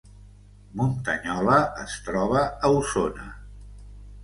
[0.79, 3.31] Muntanyola es troba a Osona